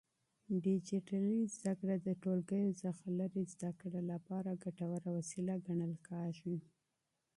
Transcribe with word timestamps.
ډيجيټلي 0.65 1.39
زده 1.55 1.73
کړه 1.81 1.95
د 2.05 2.07
ټولګیو 2.21 2.71
څخه 2.83 3.05
لرې 3.19 3.43
زده 3.53 3.71
کړې 3.79 4.01
لپاره 4.11 4.59
ګټوره 4.63 5.07
وسيله 5.17 5.55
ګڼل 5.67 5.93
کېږي. 6.07 6.57